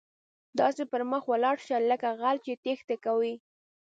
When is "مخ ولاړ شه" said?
1.11-1.77